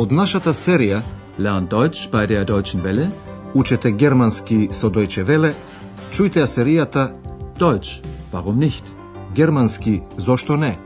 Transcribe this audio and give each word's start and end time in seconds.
Од 0.00 0.12
нашата 0.16 0.54
серија 0.56 1.02
Learn 1.38 1.66
Deutsch 1.68 2.08
bei 2.08 2.26
der 2.26 2.44
Deutschen 2.48 2.80
Welle. 2.80 3.10
Учете 3.54 3.90
германски 3.92 4.68
со 4.72 4.88
Deutsche 4.88 5.22
Веле, 5.28 5.52
чујте 6.12 6.40
ја 6.40 6.46
серијата 6.48 7.02
Deutsch, 7.58 8.00
warum 8.32 8.56
nicht? 8.56 8.84
Германски 9.34 10.00
зошто 10.16 10.56
не? 10.56 10.78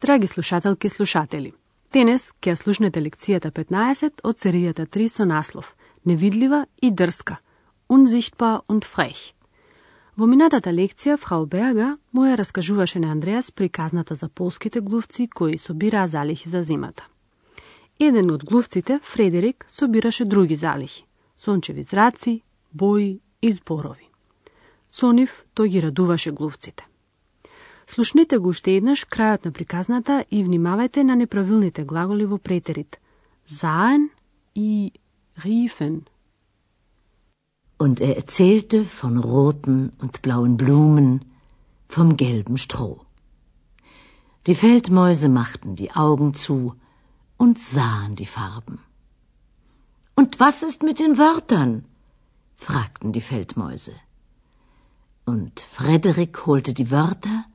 Драги 0.00 0.26
слушателки 0.26 0.86
и 0.86 0.90
слушатели, 0.90 1.52
денес 1.92 2.32
ќе 2.42 2.50
ја 2.50 2.56
слушнете 2.56 3.00
лекцијата 3.00 3.52
15 3.54 4.24
од 4.24 4.36
серијата 4.36 4.86
3 4.86 5.08
со 5.08 5.24
наслов 5.24 5.76
Невидлива 6.04 6.66
и 6.82 6.90
дрска, 6.90 7.38
Unsichtbar 7.88 8.60
und 8.68 8.84
frech. 8.84 9.39
Во 10.16 10.26
минатата 10.26 10.72
лекција, 10.74 11.16
фрау 11.16 11.46
Берга 11.46 11.94
му 12.12 12.26
ја 12.26 12.36
раскажуваше 12.40 12.98
на 12.98 13.12
Андреас 13.12 13.50
приказната 13.50 14.14
за 14.14 14.28
полските 14.28 14.80
глувци 14.80 15.28
кои 15.28 15.58
собираа 15.58 16.08
залихи 16.08 16.48
за 16.48 16.62
зимата. 16.62 17.06
Еден 17.98 18.30
од 18.30 18.44
глувците, 18.44 19.00
Фредерик, 19.02 19.66
собираше 19.68 20.24
други 20.24 20.56
залихи– 20.56 21.04
сончеви 21.36 21.82
зраци, 21.82 22.40
бои 22.72 23.20
и 23.42 23.52
зборови. 23.52 24.08
Со 24.90 25.12
нив 25.12 25.46
тој 25.54 25.68
ги 25.68 25.80
радуваше 25.80 26.32
глувците. 26.32 26.86
Слушнете 27.86 28.38
го 28.38 28.50
уште 28.50 28.76
еднаш 28.76 29.06
крајот 29.06 29.44
на 29.44 29.52
приказната 29.52 30.24
и 30.30 30.42
внимавајте 30.44 31.02
на 31.02 31.14
неправилните 31.16 31.84
глаголи 31.84 32.24
во 32.24 32.38
претерит. 32.38 32.98
Заен 33.46 34.10
и 34.54 34.92
рифен 35.44 36.02
Und 37.84 37.98
er 37.98 38.14
erzählte 38.22 38.84
von 38.84 39.16
roten 39.16 39.92
und 40.02 40.20
blauen 40.20 40.58
Blumen, 40.58 41.24
vom 41.88 42.18
gelben 42.18 42.58
Stroh. 42.58 43.00
Die 44.46 44.54
Feldmäuse 44.54 45.30
machten 45.30 45.76
die 45.76 45.92
Augen 45.92 46.34
zu 46.34 46.74
und 47.38 47.58
sahen 47.58 48.16
die 48.16 48.26
Farben. 48.26 48.80
Und 50.14 50.40
was 50.40 50.62
ist 50.62 50.82
mit 50.82 50.98
den 50.98 51.16
Wörtern? 51.16 51.86
fragten 52.54 53.14
die 53.14 53.22
Feldmäuse. 53.22 53.94
Und 55.24 55.60
Frederik 55.60 56.44
holte 56.44 56.74
die 56.74 56.90
Wörter 56.90 57.46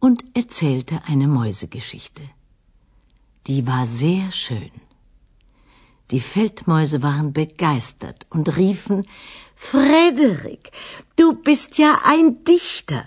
und 0.00 0.24
erzählte 0.34 1.02
eine 1.04 1.28
Mäusegeschichte. 1.28 2.22
Die 3.48 3.66
war 3.66 3.84
sehr 3.84 4.32
schön. 4.32 4.72
Die 6.12 6.20
Feldmäuse 6.20 7.02
waren 7.02 7.32
begeistert 7.32 8.26
und 8.30 8.56
riefen 8.56 9.06
Frederik, 9.56 10.70
du 11.16 11.32
bist 11.32 11.78
ja 11.78 11.98
ein 12.04 12.44
Dichter. 12.44 13.04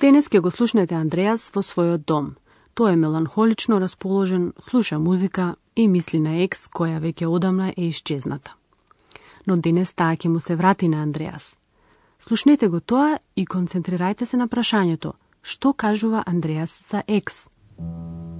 Денес 0.00 0.26
ќе 0.26 0.40
го 0.42 0.50
слушнете 0.50 0.96
Андреас 0.98 1.52
во 1.54 1.62
својот 1.62 2.02
дом. 2.10 2.32
Тој 2.74 2.96
е 2.96 2.96
меланхолично 2.96 3.78
расположен, 3.78 4.52
слуша 4.58 4.98
музика 4.98 5.54
и 5.76 5.86
мисли 5.88 6.18
на 6.18 6.42
екс 6.42 6.66
која 6.66 6.98
веќе 6.98 7.30
одамна 7.30 7.68
е 7.76 7.86
исчезната. 7.92 8.56
Но 9.46 9.56
денес 9.56 9.94
таа 9.94 10.16
ќе 10.16 10.28
му 10.28 10.40
се 10.40 10.56
врати 10.56 10.88
на 10.88 11.02
Андреас. 11.02 11.56
Слушнете 12.18 12.68
го 12.68 12.80
тоа 12.80 13.18
и 13.36 13.46
концентрирајте 13.46 14.24
се 14.24 14.36
на 14.36 14.48
прашањето 14.48 15.14
што 15.42 15.72
кажува 15.72 16.22
Андреас 16.26 16.82
за 16.90 17.02
екс. 17.06 17.46
Ach, 17.78 18.31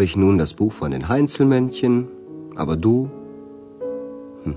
habe 0.00 0.06
ich 0.06 0.16
nun 0.16 0.38
das 0.38 0.54
Buch 0.54 0.72
von 0.72 0.92
den 0.92 1.10
Heinzelmännchen, 1.10 2.08
aber 2.56 2.78
du, 2.78 3.10
hm, 4.44 4.56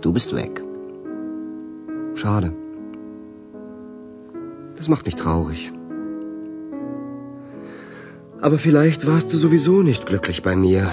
du 0.00 0.12
bist 0.12 0.34
weg. 0.34 0.64
Schade. 2.16 2.52
Das 4.74 4.88
macht 4.88 5.06
mich 5.06 5.14
traurig. 5.14 5.70
Aber 8.40 8.58
vielleicht 8.58 9.06
warst 9.06 9.32
du 9.32 9.36
sowieso 9.36 9.82
nicht 9.82 10.06
glücklich 10.06 10.42
bei 10.42 10.56
mir. 10.56 10.90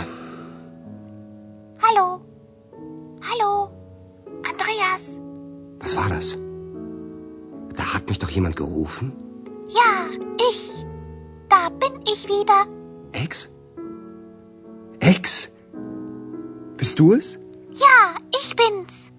Bist 16.98 17.10
du 17.10 17.14
es? 17.14 17.40
Ja, 17.74 18.16
ich 18.32 18.56
bin's. 18.56 19.12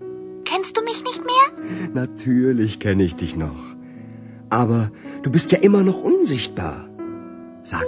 Kennst 0.45 0.77
du 0.77 0.83
mich 0.83 1.05
nicht 1.05 1.23
mehr? 1.25 1.93
Natürlich 1.95 2.81
kenne 2.81 3.05
ich 3.05 3.15
dich 3.15 3.37
noch. 3.37 3.77
Aber 4.51 4.91
du 5.23 5.31
bist 5.31 5.53
ja 5.53 5.59
immer 5.59 5.85
noch 5.85 6.03
unsichtbar. 6.03 6.89
Sag, 7.63 7.87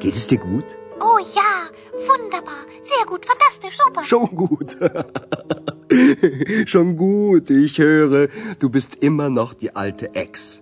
geht 0.00 0.16
es 0.16 0.26
dir 0.26 0.38
gut? 0.38 0.64
Oh 0.98 1.18
ja, 1.32 1.70
wunderbar. 2.08 2.66
Sehr 2.80 3.06
gut, 3.06 3.24
fantastisch, 3.24 3.78
super. 3.78 4.02
Schon 4.02 4.34
gut. 4.34 4.78
Schon 6.68 6.96
gut, 6.96 7.50
ich 7.50 7.78
höre, 7.78 8.26
du 8.58 8.68
bist 8.68 8.96
immer 8.96 9.30
noch 9.30 9.54
die 9.54 9.76
alte 9.76 10.16
Ex. 10.16 10.60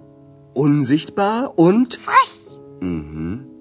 Unsichtbar 0.53 1.59
und... 1.59 1.95
Frech. 1.95 2.59
Mhm. 2.81 3.52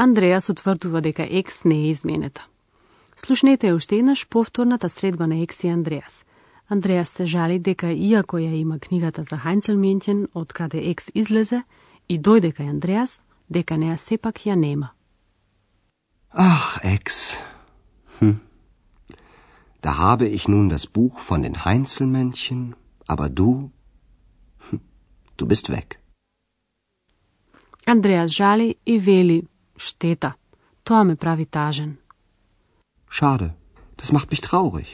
Андреас 0.00 0.48
утврдува 0.48 1.00
дека 1.00 1.28
екс 1.30 1.68
не 1.68 1.74
е 1.74 1.90
изменета. 1.90 2.48
Слушнете 3.16 3.72
уште 3.72 3.96
еднаш 3.96 4.28
повторната 4.28 4.88
средба 4.88 5.26
на 5.26 5.42
екс 5.42 5.66
и 5.66 5.70
Андреас. 5.70 6.24
Андреас 6.68 7.08
се 7.08 7.26
жали 7.26 7.58
дека 7.58 7.92
иако 7.92 8.36
ја 8.36 8.54
има 8.54 8.78
книгата 8.78 9.22
за 9.22 9.36
Хайнцелментјен 9.36 10.26
од 10.34 10.52
каде 10.52 10.80
екс 10.90 11.12
излезе 11.14 11.62
и 12.08 12.16
дојде 12.16 12.52
кај 12.56 12.70
Андреас, 12.70 13.20
дека 13.50 13.76
неа 13.76 13.98
сепак 13.98 14.40
ја 14.48 14.56
нема. 14.56 14.88
Ach, 16.32 16.78
Ex. 16.82 17.36
Hm. 18.20 18.40
Da 19.82 19.98
habe 19.98 20.26
ich 20.28 20.48
nun 20.48 20.68
das 20.70 20.86
Buch 20.86 21.20
von 21.20 21.42
den 21.42 21.64
Heinzelmännchen, 21.64 22.74
aber 23.06 23.28
du, 23.28 23.70
hm, 24.70 24.80
du 25.36 25.46
bist 25.46 25.68
weg. 25.68 26.00
Андреас 27.86 28.30
жали 28.32 28.76
и 28.86 28.98
вели, 28.98 29.44
штета, 29.80 30.34
тоа 30.84 31.04
ме 31.04 31.16
прави 31.16 31.46
тажен. 31.46 31.96
Schade, 33.10 33.48
das 33.98 34.12
macht 34.12 34.30
mich 34.30 34.42
traurig. 34.48 34.88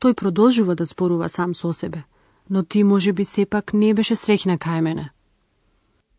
Тој 0.00 0.14
продолжува 0.14 0.74
да 0.74 0.84
зборува 0.84 1.28
сам 1.28 1.54
со 1.54 1.72
себе, 1.72 2.04
но 2.50 2.62
ти 2.62 2.84
може 2.84 3.12
би 3.12 3.24
сепак 3.24 3.72
не 3.72 3.94
беше 3.94 4.14
среќна 4.16 4.58
кај 4.58 4.80
мене. 4.80 5.10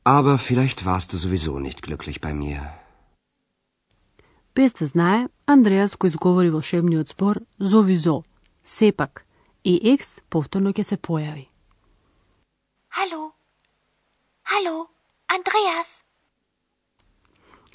Aber 0.06 0.38
vielleicht 0.38 0.84
warst 0.86 1.12
du 1.12 1.18
sowieso 1.18 1.60
nicht 1.60 1.82
glücklich 1.82 2.20
bei 2.20 2.34
mir. 2.34 2.62
Без 4.56 4.74
да 4.74 4.86
знае, 4.86 5.28
Андреас 5.46 5.96
го 5.98 6.08
изговори 6.08 6.50
волшебниот 6.50 7.10
збор 7.10 7.42
зови 7.60 7.98
зо, 7.98 8.24
сепак, 8.66 9.26
и 9.64 9.80
екс 9.94 10.22
повторно 10.30 10.74
ќе 10.74 10.84
се 10.84 10.98
појави. 10.98 11.48
Hallo? 12.98 13.32
Hallo? 14.52 14.88
Andreas? 15.28 16.09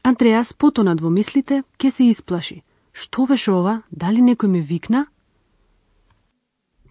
Андреас 0.05 0.53
потонат 0.53 1.01
во 1.01 1.09
мислите 1.11 1.63
ќе 1.81 1.91
се 1.91 2.05
исплаши. 2.13 2.63
Што 2.93 3.25
беше 3.27 3.53
ова? 3.57 3.79
Дали 3.91 4.21
некој 4.21 4.51
ме 4.53 4.61
викна? 4.61 5.07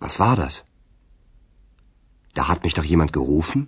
Was 0.01 0.17
war 0.17 0.35
das? 0.35 0.63
Da 2.33 2.49
hat 2.49 2.63
mich 2.63 2.73
doch 2.73 2.89
jemand 2.89 3.11
gerufen? 3.13 3.67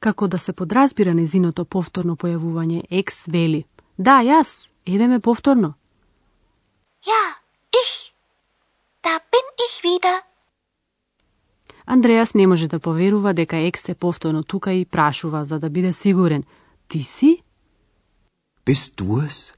Како 0.00 0.28
да 0.28 0.38
се 0.38 0.52
подразбира 0.52 1.14
незиното 1.14 1.64
повторно 1.64 2.16
појавување, 2.16 2.86
екс 2.90 3.28
вели. 3.28 3.64
Да, 3.98 4.22
јас, 4.24 4.66
еве 4.86 5.06
ме 5.06 5.20
повторно. 5.20 5.74
Ja, 7.06 7.22
ich. 7.82 8.12
Da 9.04 9.20
bin 9.30 9.46
ich 9.66 9.76
wieder. 9.84 10.22
Андреас 11.84 12.34
не 12.34 12.46
може 12.46 12.68
да 12.68 12.80
поверува 12.80 13.34
дека 13.34 13.56
екс 13.56 13.88
е 13.92 13.94
повторно 13.94 14.42
тука 14.42 14.72
и 14.72 14.84
прашува 14.84 15.44
за 15.44 15.58
да 15.58 15.70
биде 15.70 15.92
сигурен. 15.92 16.44
Ти 16.92 17.02
си? 17.02 17.42
Bist 18.66 18.96
du 18.96 19.26
es? 19.26 19.54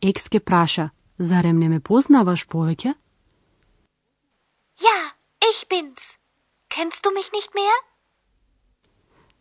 Екс 0.00 0.28
ке 0.28 0.40
праша, 0.40 0.90
зарем 1.18 1.58
не 1.62 1.68
ме 1.68 1.78
познаваш 1.80 2.42
повеќе? 2.52 2.94
Ja, 4.86 4.98
ich 5.50 5.60
bin's. 5.70 6.04
Kennst 6.74 7.00
du 7.04 7.10
mich 7.18 7.30
nicht 7.36 7.54
mehr? 7.58 7.76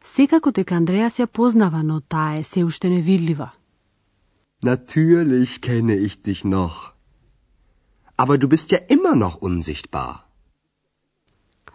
Секако 0.04 0.52
дека 0.52 0.76
Андреас 0.76 1.18
ја 1.20 1.26
познава, 1.26 1.82
но 1.84 2.02
таа 2.02 2.38
е 2.40 2.44
се 2.44 2.64
уште 2.64 2.90
невидлива. 2.90 3.50
Natürlich 4.64 5.60
kenne 5.60 5.96
ich 6.08 6.22
dich 6.22 6.42
noch. 6.46 6.78
Aber 8.18 8.38
du 8.38 8.48
bist 8.48 8.72
ja 8.72 8.80
immer 8.96 9.16
noch 9.16 9.42
unsichtbar. 9.42 10.14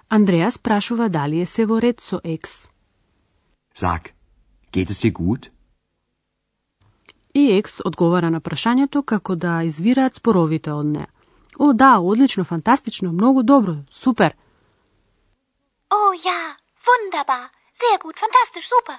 Андреас 0.08 0.58
прашува 0.58 1.08
дали 1.08 1.40
е 1.40 1.46
се 1.46 1.66
во 1.66 1.82
ред 1.82 2.00
со 2.00 2.20
екс. 2.24 2.70
Sag, 3.74 4.15
geht 4.76 4.90
es 4.90 4.98
dir 5.00 5.12
gut? 5.12 5.50
И 7.34 7.58
екс 7.58 7.80
одговара 7.84 8.30
на 8.30 8.40
прашањето 8.40 9.02
како 9.02 9.34
да 9.34 9.62
извираат 9.62 10.14
споровите 10.14 10.72
од 10.72 10.86
неа. 10.86 11.08
О, 11.58 11.72
да, 11.72 11.98
одлично, 12.00 12.44
фантастично, 12.44 13.12
многу 13.12 13.42
добро, 13.42 13.74
супер. 13.90 14.32
Oh 15.90 16.12
ja, 16.28 16.40
wunderbar. 16.86 17.44
Sehr 17.82 17.96
gut, 18.04 18.16
fantastisch, 18.24 18.68
super. 18.74 18.96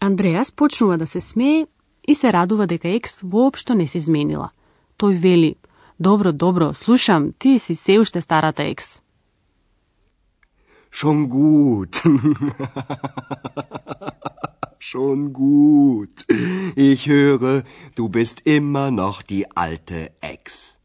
Андреас 0.00 0.52
почнува 0.52 0.98
да 0.98 1.06
се 1.06 1.20
смее 1.20 1.66
и 2.08 2.14
се 2.14 2.32
радува 2.32 2.66
дека 2.66 2.88
екс 2.88 3.20
воопшто 3.24 3.74
не 3.74 3.86
се 3.86 3.98
изменила. 3.98 4.50
Тој 4.98 5.14
вели, 5.22 5.56
добро, 6.00 6.32
добро, 6.32 6.74
слушам, 6.74 7.32
ти 7.38 7.58
си 7.58 7.74
се 7.74 7.98
уште 7.98 8.20
старата 8.20 8.62
екс. 8.64 9.03
Schon 10.98 11.28
gut. 11.28 11.94
Schon 14.78 15.32
gut. 15.32 16.16
Ich 16.76 17.08
höre, 17.08 17.64
du 17.96 18.08
bist 18.08 18.36
immer 18.44 18.92
noch 18.92 19.22
die 19.22 19.44
alte 19.56 20.12
Ex. 20.20 20.78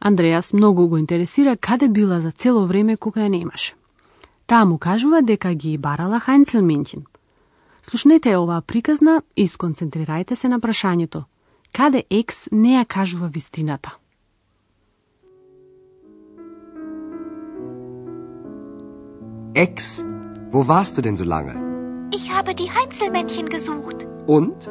Андреас 0.00 0.52
многу 0.52 0.88
го 0.88 0.98
интересира 0.98 1.56
каде 1.56 1.88
била 1.88 2.20
за 2.20 2.30
цело 2.30 2.66
време 2.66 2.96
кога 2.96 3.20
ја 3.20 3.30
немаше. 3.30 3.74
Таа 4.46 4.64
му 4.64 4.78
кажува 4.78 5.22
дека 5.22 5.54
ги 5.54 5.78
барала 5.78 6.18
Хайнцелминќин. 6.18 7.06
Слушнете 7.82 8.36
оваа 8.36 8.60
приказна 8.60 9.22
и 9.36 9.48
сконцентрирајте 9.48 10.34
се 10.34 10.48
на 10.48 10.58
прашањето. 10.58 11.24
Каде 11.72 12.02
екс 12.10 12.48
не 12.50 12.74
ја 12.74 12.84
кажува 12.86 13.26
вистината? 13.28 13.94
Ex, 19.58 20.04
wo 20.52 20.68
warst 20.68 20.96
du 20.96 21.02
denn 21.02 21.16
so 21.16 21.24
lange? 21.24 22.08
Ich 22.14 22.32
habe 22.32 22.54
die 22.54 22.70
Heinzelmännchen 22.70 23.48
gesucht. 23.48 24.06
Und? 24.28 24.70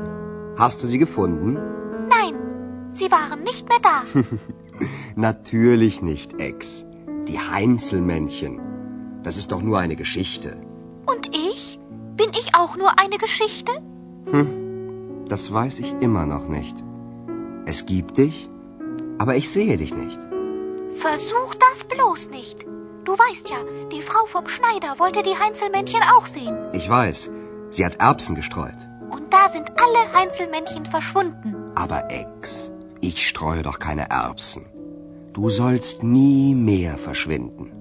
Hast 0.56 0.82
du 0.82 0.88
sie 0.88 0.98
gefunden? 0.98 1.56
Nein, 2.08 2.88
sie 2.92 3.12
waren 3.12 3.44
nicht 3.44 3.68
mehr 3.68 3.80
da. 3.84 4.04
Natürlich 5.18 6.02
nicht, 6.02 6.40
Ex. 6.40 6.86
Die 7.28 7.38
Heinzelmännchen. 7.38 8.62
Das 9.24 9.36
ist 9.36 9.52
doch 9.52 9.62
nur 9.62 9.78
eine 9.78 9.98
Geschichte. 9.98 10.56
Und 11.06 11.36
ich? 11.36 11.82
Bin 12.16 12.30
ich 12.30 12.56
auch 12.56 12.78
nur 12.78 12.98
eine 12.98 13.18
Geschichte? 13.18 13.74
Das 15.28 15.52
weiß 15.52 15.80
ich 15.80 15.96
immer 16.00 16.26
noch 16.26 16.48
nicht. 16.48 16.82
Es 17.66 17.86
gibt 17.86 18.18
dich, 18.18 18.50
aber 19.18 19.36
ich 19.36 19.50
sehe 19.50 19.76
dich 19.76 19.94
nicht. 19.94 20.20
Versuch 20.94 21.56
das 21.56 21.84
bloß 21.84 22.30
nicht. 22.30 22.66
Du 23.07 23.13
weißt 23.13 23.51
ja, 23.51 23.61
die 23.93 24.03
Frau 24.03 24.25
vom 24.27 24.47
Schneider 24.49 24.99
wollte 24.99 25.23
die 25.23 25.39
Heinzelmännchen 25.39 26.03
auch 26.15 26.27
sehen. 26.27 26.57
Ich 26.73 26.89
weiß, 26.89 27.31
sie 27.71 27.85
hat 27.85 27.97
Erbsen 28.01 28.35
gestreut. 28.35 28.81
Und 29.11 29.33
da 29.33 29.49
sind 29.49 29.69
alle 29.85 30.03
Heinzelmännchen 30.13 30.87
verschwunden. 30.87 31.55
Aber 31.75 32.11
Ex, 32.11 32.71
ich 33.01 33.27
streue 33.27 33.63
doch 33.63 33.79
keine 33.79 34.09
Erbsen. 34.11 34.65
Du 35.33 35.49
sollst 35.49 36.03
nie 36.03 36.55
mehr 36.55 36.99
verschwinden. 36.99 37.73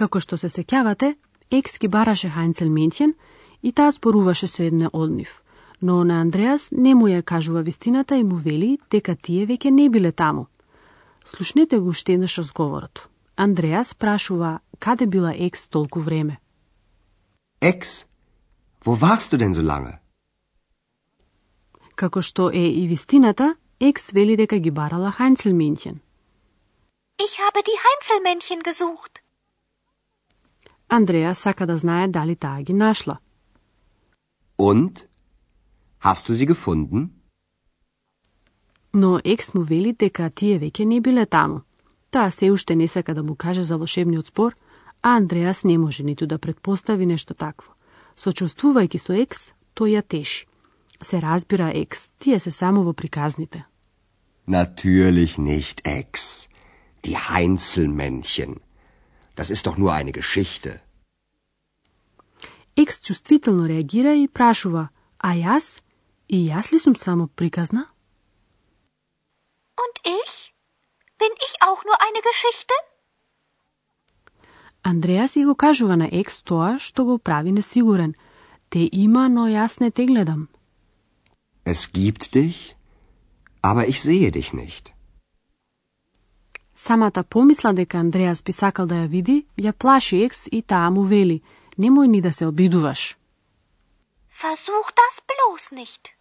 Како 0.00 0.20
што 0.24 0.38
се 0.40 0.48
сеќавате, 0.48 1.12
екс 1.52 1.76
ги 1.78 1.88
бараше 1.88 2.30
Хайнцел 2.32 2.70
Ментјен 2.72 3.12
и 3.62 3.72
таа 3.72 3.92
зборуваше 3.92 4.48
со 4.48 4.62
едне 4.64 4.88
од 4.92 5.10
нив. 5.12 5.42
Но 5.85 6.03
на 6.03 6.21
Андреас 6.21 6.71
не 6.71 6.95
му 6.95 7.05
ја 7.05 7.21
кажува 7.21 7.61
вистината 7.61 8.17
и 8.17 8.23
му 8.23 8.35
вели 8.41 8.79
дека 8.89 9.13
тие 9.15 9.45
веќе 9.45 9.69
не 9.69 9.85
биле 9.89 10.11
таму. 10.11 10.47
Слушнете 11.25 11.77
го 11.79 11.93
уште 11.93 12.13
еднаш 12.13 12.37
разговорот. 12.37 13.09
Андреас 13.35 13.93
прашува 13.93 14.59
каде 14.79 15.05
била 15.05 15.33
екс 15.37 15.69
толку 15.69 15.99
време. 15.99 16.39
Ex, 17.61 18.07
wo 18.85 18.97
warst 18.97 19.29
du 19.31 19.37
denn 19.37 19.53
so 19.53 19.61
lange? 19.61 19.93
Како 21.95 22.21
што 22.21 22.49
е 22.49 22.65
и 22.81 22.87
вистината, 22.87 23.55
екс 23.79 24.11
вели 24.11 24.35
дека 24.35 24.57
ги 24.57 24.71
барала 24.71 25.11
Хайнцел 25.11 25.53
Ментјен. 25.53 25.97
Ich 27.25 27.33
habe 27.43 27.61
die 27.61 27.79
Heinzelmännchen 27.85 28.61
gesucht. 28.63 29.21
Андреа 30.89 31.35
сака 31.35 31.65
да 31.65 31.77
знае 31.77 32.07
дали 32.07 32.35
таа 32.35 32.61
ги 32.61 32.73
нашла. 32.73 33.19
Und? 34.57 35.05
Hast 36.05 36.29
du 36.29 36.33
sie 36.33 36.45
gefunden? 36.45 37.09
Но 38.93 39.19
екс 39.23 39.53
му 39.53 39.61
вели 39.63 39.93
дека 39.93 40.29
тие 40.29 40.59
веќе 40.59 40.85
не 40.85 41.01
биле 41.01 41.25
таму. 41.25 41.61
Таа 42.11 42.31
се 42.31 42.51
уште 42.51 42.75
не 42.75 42.87
сака 42.87 43.13
да 43.13 43.23
му 43.23 43.35
каже 43.35 43.63
за 43.63 43.77
волшебниот 43.77 44.25
спор, 44.25 44.55
а 45.01 45.15
Андреас 45.17 45.63
не 45.63 45.77
може 45.77 46.03
ниту 46.03 46.27
да 46.27 46.37
предпостави 46.37 47.05
нешто 47.05 47.33
такво. 47.33 47.73
Сочувствувајќи 48.17 48.97
со 48.97 49.13
екс, 49.13 49.53
тој 49.75 49.97
ја 49.97 50.01
теши. 50.07 50.45
Се 51.01 51.21
разбира 51.21 51.71
екс, 51.73 52.11
тие 52.19 52.39
се 52.39 52.51
само 52.51 52.83
во 52.83 52.93
приказните. 52.93 53.65
Natürlich 54.47 55.37
nicht, 55.37 55.81
Ex. 55.83 56.47
Die 57.03 57.17
Heinzelmännchen. 57.17 58.59
Das 59.35 59.49
ist 59.49 59.65
doch 59.65 59.77
nur 59.77 59.91
eine 59.93 60.11
Geschichte. 60.11 60.79
Екс 62.75 62.99
чувствително 62.99 63.65
реагира 63.67 64.13
и 64.13 64.27
прашува, 64.27 64.89
а 65.17 65.33
јас? 65.33 65.84
И 66.27 66.49
јас 66.49 66.71
ли 66.73 66.79
сум 66.79 66.95
само 66.95 67.27
приказна? 67.27 67.85
Und 69.83 69.95
ich? 70.03 70.53
Bin 71.19 71.33
ich 71.45 71.53
auch 71.61 71.81
nur 71.85 71.97
eine 72.01 72.21
Geschichte? 72.29 72.73
Андреас 74.83 75.35
и 75.35 75.45
го 75.45 75.55
кажува 75.55 75.95
на 75.97 76.09
екс 76.11 76.41
тоа 76.41 76.77
што 76.79 77.05
го 77.05 77.17
прави 77.17 77.51
несигурен. 77.51 78.13
Те 78.69 78.89
има, 78.91 79.29
но 79.29 79.47
јас 79.47 79.81
не 79.81 79.91
те 79.91 80.05
гледам. 80.05 80.47
Es 81.65 81.91
gibt 81.91 82.33
dich, 82.33 82.75
aber 83.61 83.85
ich 83.87 84.01
sehe 84.01 84.31
dich 84.31 84.53
nicht. 84.53 84.93
Самата 86.75 87.23
помисла 87.23 87.73
дека 87.73 87.97
Андреас 87.97 88.41
би 88.43 88.51
сакал 88.51 88.85
да 88.85 88.95
ја 88.95 89.07
види, 89.07 89.45
ја 89.57 89.73
плаши 89.73 90.23
екс 90.25 90.47
и 90.51 90.61
таа 90.61 90.89
му 90.89 91.03
вели, 91.03 91.41
немој 91.77 92.07
ни 92.07 92.21
да 92.21 92.33
се 92.33 92.45
обидуваш. 92.45 93.17
Versuch 94.41 94.89
das 94.99 95.15
bloß 95.29 95.71
nicht. 95.71 96.14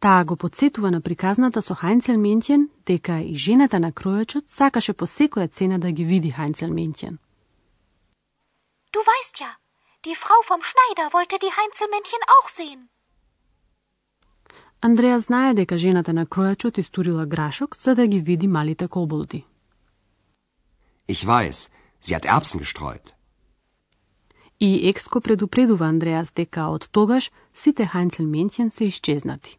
Таа 0.00 0.24
го 0.24 0.36
подсетува 0.36 0.90
на 0.90 1.00
приказната 1.00 1.62
со 1.62 1.74
Хайнцел 1.74 2.16
Ментјен 2.16 2.68
дека 2.86 3.20
и 3.20 3.34
жената 3.34 3.80
на 3.80 3.92
кројачот 3.92 4.44
сакаше 4.48 4.92
по 4.92 5.06
секоја 5.06 5.50
цена 5.50 5.78
да 5.78 5.90
ги 5.90 6.04
види 6.04 6.30
Хайнцел 6.30 6.70
Ментјен. 6.70 7.16
Du 8.92 9.00
weißt 9.12 9.40
ja, 9.40 9.50
die 10.06 10.14
Frau 10.14 10.40
vom 10.50 10.62
Schneider 10.62 11.06
wollte 11.12 11.36
die 11.44 11.52
Heinzelmännchen 11.58 12.22
auch 12.36 12.48
sehen. 12.48 12.88
Андреа 14.80 15.20
знае 15.20 15.54
дека 15.54 15.76
жената 15.78 16.12
на 16.12 16.24
кројачот 16.26 16.78
истурила 16.78 17.26
грашок 17.26 17.76
за 17.76 17.94
да 17.94 18.06
ги 18.06 18.20
види 18.20 18.46
малите 18.46 18.88
коболди. 18.88 19.44
Ich 21.08 21.26
weiß, 21.26 21.68
sie 22.00 22.14
hat 22.14 22.24
Erbsen 22.24 22.60
gestreut. 22.60 23.12
И 24.60 24.88
екс 24.88 25.08
го 25.08 25.20
предупредува 25.20 25.84
Андреас 25.86 26.32
дека 26.32 26.68
од 26.68 26.88
тогаш 26.90 27.30
сите 27.54 27.86
Хайнцел 27.86 28.26
Ментјен 28.26 28.68
се 28.70 28.84
исчезнати. 28.84 29.58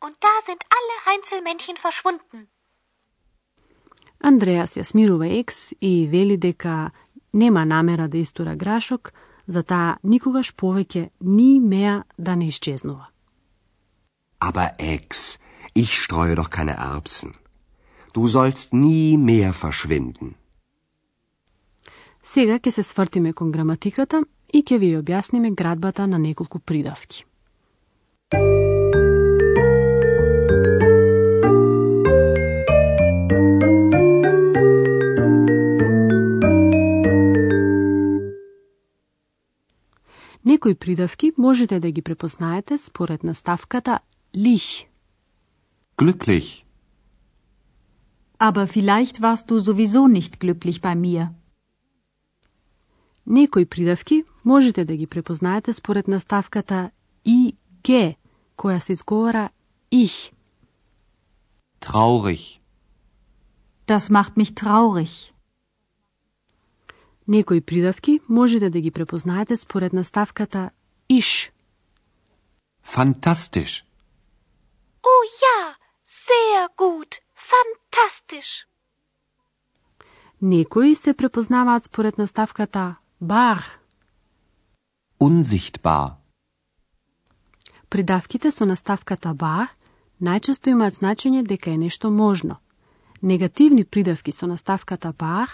Und 0.00 0.14
da 0.20 0.34
sind 0.46 0.62
alle 0.76 0.96
Heinzelmännchen 1.06 1.76
verschwunden. 1.86 2.46
Андреас 4.20 4.76
ја 4.76 4.84
смирува 4.84 5.26
екс 5.26 5.72
и 5.80 6.06
вели 6.06 6.36
дека 6.36 6.90
нема 7.32 7.64
намера 7.64 8.08
да 8.08 8.18
истура 8.18 8.56
грашок, 8.56 9.12
за 9.46 9.62
таа 9.62 9.98
никогаш 10.02 10.54
повеќе 10.54 11.10
ни 11.20 11.60
меа 11.60 12.04
да 12.18 12.36
не 12.36 12.48
исчезнува. 12.48 13.06
Aber 14.40 14.70
Ex, 14.78 15.38
ich 15.74 15.92
streue 16.04 16.34
doch 16.34 16.50
keine 16.50 16.76
Erbsen. 16.78 17.34
Du 18.14 18.26
sollst 18.26 18.72
nie 18.72 19.16
mehr 19.16 19.52
verschwinden. 19.52 20.34
Сега 22.22 22.58
ќе 22.58 22.70
се 22.70 22.82
свртиме 22.82 23.32
кон 23.32 23.52
граматиката 23.52 24.22
и 24.52 24.62
ќе 24.62 24.78
ви 24.78 24.92
ја 24.92 25.02
објасниме 25.02 25.54
градбата 25.54 26.06
на 26.06 26.18
неколку 26.18 26.58
придавки. 26.58 27.24
Некои 40.68 40.78
придавки 40.78 41.32
можете 41.38 41.80
да 41.80 41.90
ги 41.90 42.02
препознаете 42.02 42.78
според 42.78 43.24
наставката 43.24 44.00
lich. 44.36 44.86
Glücklich. 45.96 46.64
Aber 48.38 48.66
vielleicht 48.66 49.20
warst 49.20 49.46
du 49.50 49.60
sowieso 49.60 50.08
nicht 50.08 50.38
glücklich 50.38 50.80
bei 50.80 50.94
mir. 50.94 51.28
Некои 53.26 53.64
придавки 53.64 54.24
можете 54.44 54.84
да 54.84 54.96
ги 54.96 55.06
препознаете 55.06 55.72
според 55.72 56.08
наставката 56.08 56.90
ig, 57.24 58.16
која 58.56 58.78
се 58.78 58.92
изговара 58.92 59.48
ich. 59.90 60.32
Traurig. 61.80 62.60
Das 63.86 64.10
macht 64.10 64.36
mich 64.36 64.54
traurig. 64.54 65.32
Некои 67.28 67.60
придавки 67.60 68.20
можете 68.28 68.70
да 68.70 68.80
ги 68.80 68.90
препознаете 68.90 69.56
според 69.56 69.92
наставката 69.92 70.70
иш. 71.08 71.52
Fantastisch. 72.94 73.84
Oh 75.02 75.24
ja, 75.44 75.76
sehr 76.06 76.68
gut. 76.76 77.10
Fantastisch. 77.52 78.66
Некои 80.42 80.94
се 80.96 81.14
препознаваат 81.14 81.82
според 81.82 82.18
наставката 82.18 82.94
бар. 83.20 83.78
Unsichtbar. 85.20 86.10
Придавките 87.90 88.50
со 88.50 88.64
наставката 88.66 89.34
бар 89.34 89.68
најчесто 90.22 90.70
имаат 90.70 90.94
значење 90.94 91.42
дека 91.42 91.70
е 91.70 91.76
нешто 91.76 92.10
можно. 92.10 92.56
Негативни 93.22 93.84
придавки 93.84 94.32
со 94.32 94.46
наставката 94.46 95.12
бар 95.12 95.50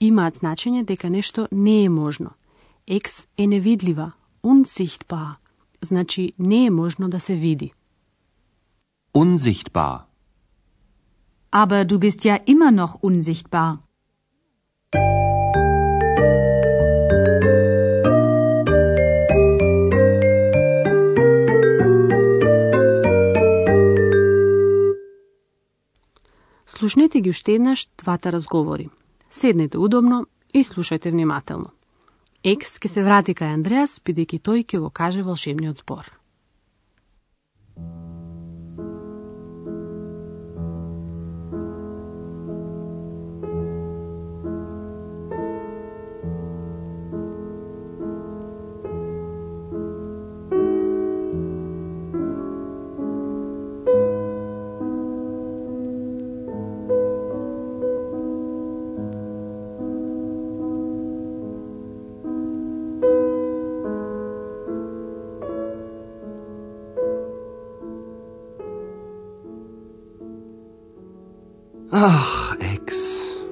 имаат 0.00 0.34
значење 0.34 0.84
дека 0.84 1.10
нешто 1.10 1.48
не 1.52 1.84
е 1.84 1.88
можно. 1.88 2.30
Екс 2.86 3.26
е 3.38 3.46
невидлива, 3.46 4.12
unsichtbar, 4.42 5.36
значи 5.82 6.32
не 6.38 6.66
е 6.66 6.70
можно 6.70 7.08
да 7.08 7.20
се 7.20 7.34
види. 7.34 7.72
Unsichtbar. 9.14 10.06
Aber 11.50 11.84
du 11.84 11.98
bist 11.98 12.24
ja 12.24 12.36
immer 12.46 12.70
noch 12.70 13.02
unsichtbar. 13.02 13.78
Слушнете 26.66 27.20
ги 27.20 27.30
уште 27.30 27.52
еднаш 27.52 27.88
двата 27.98 28.32
разговори. 28.32 28.88
Седнете 29.36 29.76
удобно 29.78 30.24
и 30.54 30.64
слушајте 30.64 31.10
внимателно. 31.12 31.68
Екс 32.40 32.78
ќе 32.80 32.88
се 32.88 33.02
врати 33.04 33.34
кај 33.36 33.52
Андреас, 33.58 33.98
бидејќи 34.00 34.38
тој 34.40 34.62
ќе 34.64 34.78
го 34.80 34.88
каже 34.88 35.24
волшебниот 35.26 35.82
збор. 35.82 36.08
Ach, 72.08 72.56
Ex. 72.60 73.42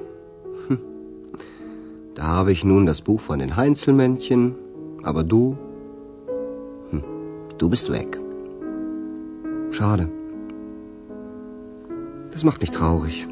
Da 2.13 2.23
habe 2.23 2.53
ich 2.53 2.63
nun 2.63 2.85
das 2.85 3.01
Buch 3.01 3.19
von 3.19 3.39
den 3.39 3.57
Heinzelmännchen, 3.57 4.55
aber 5.03 5.25
du, 5.25 5.57
hm, 6.89 7.03
du 7.57 7.67
bist 7.67 7.91
weg. 7.91 8.17
Schade. 9.71 10.07
Das 12.31 12.45
macht 12.45 12.61
mich 12.61 12.71
traurig. 12.71 13.27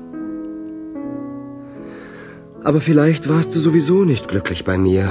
Aber 2.66 2.82
vielleicht 2.82 3.30
warst 3.30 3.56
du 3.56 3.60
sowieso 3.60 4.04
nicht 4.04 4.28
glücklich 4.28 4.66
bei 4.66 4.78
mir. 4.78 5.06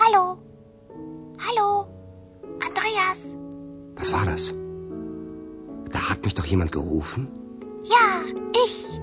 Hallo. 0.00 0.38
Hallo. 1.46 1.86
Andreas. 2.58 3.36
Was 3.94 4.12
war 4.12 4.24
das? 4.24 4.52
Da 5.92 6.10
hat 6.10 6.24
mich 6.24 6.34
doch 6.34 6.44
jemand 6.44 6.72
gerufen. 6.72 7.28
Ich. 8.64 9.00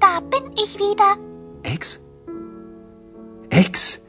Da 0.00 0.20
bin 0.20 0.52
ich 0.54 0.78
wieder. 0.78 1.16
Ex? 1.62 2.02
Ex? 3.50 4.00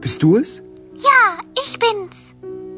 Bist 0.00 0.22
du 0.22 0.36
es? 0.36 0.62
Ja, 0.96 1.38
ich 1.64 1.78
bin's. 1.78 2.34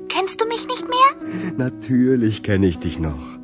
Kennst 0.08 0.40
du 0.40 0.46
mich 0.46 0.66
nicht 0.66 0.86
mehr? 0.88 1.52
Natürlich 1.56 2.42
kenne 2.42 2.66
ich 2.66 2.78
dich 2.78 2.98
noch. 2.98 3.38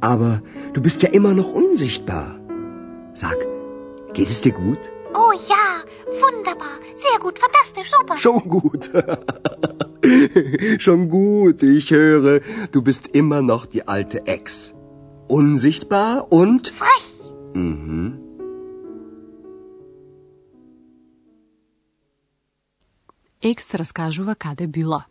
Aber 0.00 0.42
du 0.74 0.82
bist 0.82 1.02
ja 1.02 1.08
immer 1.10 1.32
noch 1.32 1.52
unsichtbar. 1.52 2.38
Sag, 3.14 3.36
geht 4.12 4.28
es 4.28 4.40
dir 4.42 4.52
gut? 4.52 4.78
Oh 5.14 5.32
ja, 5.48 5.82
wunderbar. 6.20 6.78
Sehr 6.94 7.18
gut, 7.18 7.38
fantastisch, 7.38 7.90
super. 7.90 8.18
Schon 8.18 8.48
gut. 8.48 8.90
Schon 10.78 11.08
gut, 11.08 11.62
ich 11.62 11.90
höre, 11.90 12.40
du 12.70 12.82
bist 12.82 13.08
immer 13.08 13.42
noch 13.42 13.66
die 13.66 13.88
alte 13.88 14.26
Ex 14.26 14.75
Unsichtbar 15.27 16.31
und... 16.31 16.67
Frech. 16.69 17.07
Mhm. 17.53 18.19
Екс 23.41 23.73
раскажува 23.73 24.35
каде 24.35 24.67
била. 24.67 25.05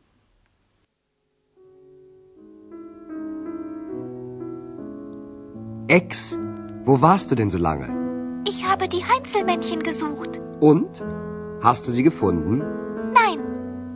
Ex, 5.89 6.39
wo 6.85 7.01
warst 7.03 7.33
du 7.33 7.35
denn 7.35 7.51
so 7.51 7.59
lange? 7.59 7.89
Ich 8.47 8.65
habe 8.69 8.87
die 8.89 9.05
Heinzelmännchen 9.05 9.83
gesucht. 9.83 10.41
Und? 10.61 11.03
Hast 11.61 11.89
du 11.89 11.91
sie 11.91 12.05
gefunden? 12.05 12.63
Nein, 13.13 13.41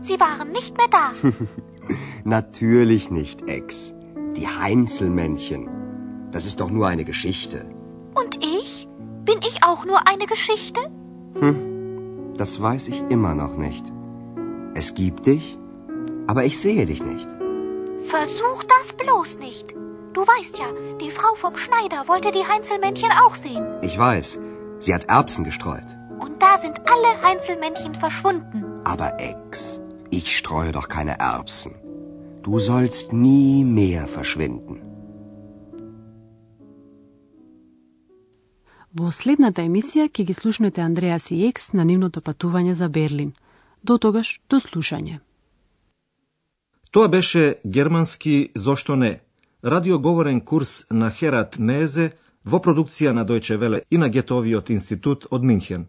sie 0.01 0.19
waren 0.19 0.51
nicht 0.51 0.77
mehr 0.77 0.89
da. 0.91 1.13
Natürlich 2.25 3.11
nicht, 3.13 3.49
Ex. 3.49 3.95
Die 4.37 4.49
Heinzelmännchen. 4.49 5.69
Das 6.32 6.46
ist 6.46 6.60
doch 6.62 6.70
nur 6.70 6.88
eine 6.88 7.06
Geschichte. 7.06 7.66
Und 8.14 8.44
ich? 8.44 8.88
Bin 9.26 9.40
ich 9.48 9.64
auch 9.64 9.86
nur 9.86 10.08
eine 10.08 10.26
Geschichte? 10.26 10.80
Das 12.36 12.62
weiß 12.62 12.88
ich 12.88 13.04
immer 13.10 13.36
noch 13.36 13.56
nicht. 13.56 13.92
Es 14.74 14.94
gibt 14.94 15.26
dich, 15.26 15.58
aber 16.28 16.46
ich 16.46 16.60
sehe 16.60 16.86
dich 16.86 17.04
nicht. 17.04 17.28
Versuch 18.04 18.64
das 18.64 18.94
bloß 18.94 19.40
nicht. 19.40 19.76
Du 20.14 20.22
weißt 20.22 20.58
ja, 20.58 20.66
die 21.00 21.12
Frau 21.12 21.36
vom 21.36 21.56
Schneider 21.56 22.08
wollte 22.08 22.32
die 22.32 22.46
Heinzelmännchen 22.46 23.12
auch 23.24 23.36
sehen. 23.36 23.66
Ich 23.82 23.98
weiß, 23.98 24.40
sie 24.80 24.94
hat 24.94 25.06
Erbsen 25.06 25.44
gestreut. 25.44 25.86
Und 26.20 26.42
da 26.42 26.58
sind 26.58 26.82
alle 26.90 27.22
Heinzelmännchen 27.24 27.96
verschwunden. 27.96 28.66
Aber 28.84 29.20
Ex, 29.20 29.80
ich 30.10 30.36
streue 30.36 30.72
doch 30.72 30.88
keine 30.88 31.20
Erbsen. 31.20 31.76
Du 32.42 32.58
sollst 32.58 33.14
nie 33.14 33.64
mehr 33.64 34.08
verschwinden. 34.08 34.82
Во 38.94 39.12
следната 39.14 39.62
емисија 39.62 40.08
ќе 40.10 40.24
ги 40.26 40.34
слушнете 40.34 40.82
Андреас 40.82 41.30
и 41.32 41.46
Екс 41.48 41.78
на 41.78 41.84
нивното 41.86 42.22
патување 42.22 42.72
за 42.74 42.90
Берлин. 42.90 43.34
До 43.84 43.98
тогаш, 43.98 44.40
до 44.50 44.60
слушање. 44.60 45.20
Тоа 46.92 47.08
беше 47.08 47.56
германски 47.66 48.50
Зошто 48.56 48.96
не? 48.96 49.20
Радиоговорен 49.64 50.42
курс 50.42 50.86
на 50.90 51.12
Херат 51.12 51.60
Мезе 51.60 52.12
во 52.46 52.58
продукција 52.58 53.14
на 53.14 53.26
Дојче 53.26 53.58
Веле 53.58 53.82
и 53.92 53.98
на 53.98 54.10
Гетовиот 54.10 54.70
институт 54.70 55.28
од 55.30 55.44
Минхен. 55.44 55.86